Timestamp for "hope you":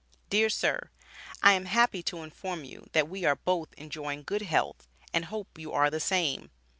5.25-5.73